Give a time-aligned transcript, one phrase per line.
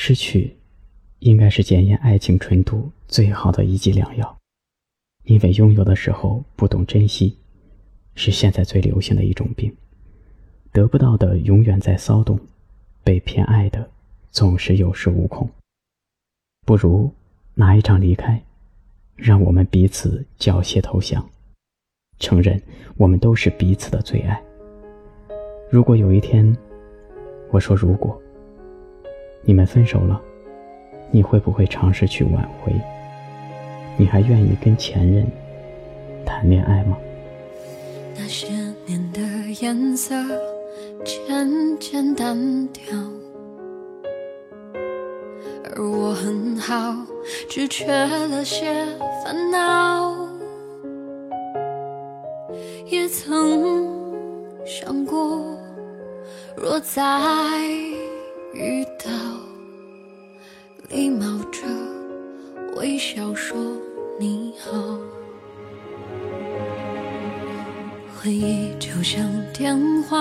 [0.00, 0.56] 失去，
[1.18, 4.38] 应该是检验爱情纯度最好的一剂良药，
[5.24, 7.36] 因为拥有的时候不懂珍惜，
[8.14, 9.74] 是现在最流行的一种病。
[10.70, 12.38] 得不到的永远在骚动，
[13.02, 13.90] 被偏爱的
[14.30, 15.50] 总是有恃无恐。
[16.64, 17.12] 不如
[17.54, 18.40] 拿一场离开，
[19.16, 21.28] 让我们彼此缴械投降，
[22.20, 22.62] 承认
[22.96, 24.40] 我们都是彼此的最爱。
[25.68, 26.56] 如果有一天，
[27.50, 28.22] 我说如果
[29.42, 30.20] 你们分手了，
[31.10, 32.72] 你会不会尝试去挽回？
[33.96, 35.26] 你还愿意跟前任
[36.24, 36.96] 谈恋爱吗？
[38.16, 38.48] 那些
[38.86, 39.20] 年的
[39.60, 40.14] 颜色
[41.04, 42.36] 渐渐淡
[42.68, 42.82] 掉，
[45.74, 46.94] 而我很好，
[47.48, 48.84] 只缺了些
[49.24, 50.28] 烦恼，
[52.86, 53.88] 也曾
[54.66, 55.42] 想过。
[56.56, 57.02] 若再
[58.58, 59.08] 遇到，
[60.88, 61.62] 礼貌着
[62.74, 63.56] 微笑说
[64.18, 64.98] 你好。
[68.16, 69.24] 回忆就像
[69.54, 70.18] 电话，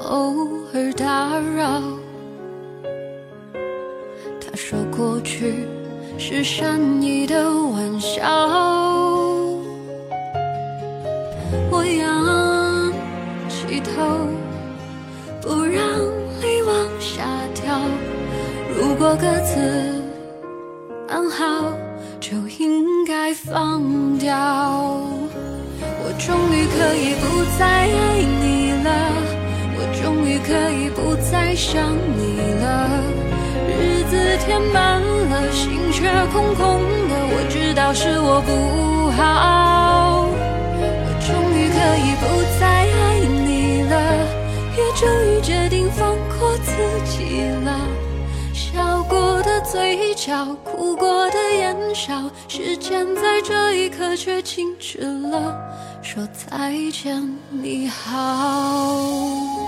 [0.00, 1.80] 偶尔打扰。
[4.40, 5.64] 他说过去
[6.18, 8.24] 是善意的玩笑，
[18.98, 20.02] 果各自
[21.08, 21.72] 安好，
[22.18, 23.80] 就应该放
[24.18, 24.36] 掉。
[26.02, 28.90] 我终于可以不再爱你了，
[29.78, 31.80] 我终于可以不再想
[32.16, 32.90] 你了。
[33.78, 37.14] 日子填满了，心却空空的。
[37.30, 40.26] 我知道是我不好。
[40.74, 42.26] 我终于可以不
[42.58, 43.94] 再爱你了。
[44.76, 46.72] 也终于决定放过自
[47.06, 47.78] 己了，
[49.70, 55.54] 嘴角，哭过的眼梢，时间在这一刻却静止了，
[56.02, 59.67] 说再见，你好。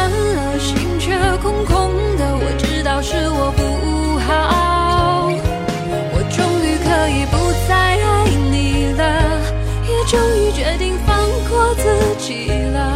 [10.11, 11.15] 终于决定放
[11.49, 11.83] 过自
[12.19, 12.91] 己了。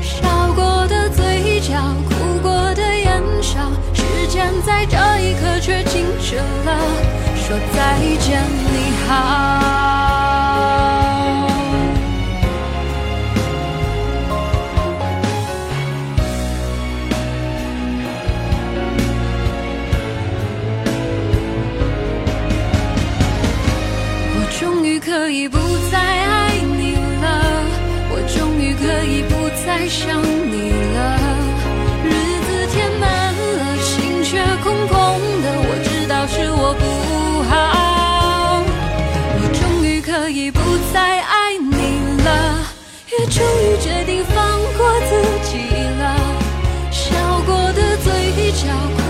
[0.00, 0.22] 笑
[0.54, 1.74] 过的嘴角，
[2.08, 3.58] 哭过的眼梢，
[3.92, 6.78] 时间在这一刻却静止了，
[7.34, 8.76] 说再见，你
[9.08, 9.12] 好。
[24.38, 25.58] 我终于可以不
[25.90, 26.35] 再爱，
[28.26, 31.18] 终于可以不再想你了。
[32.04, 34.96] 日子填满了，心却空空
[35.42, 36.84] 的，我知道是我不
[37.48, 38.64] 好。
[39.38, 40.60] 我终于可以不
[40.92, 42.28] 再爱你了，
[43.12, 45.10] 也终于决定放过自
[45.48, 45.58] 己
[45.98, 46.04] 了。
[46.90, 47.14] 笑
[47.46, 48.10] 过的嘴
[48.52, 49.05] 角。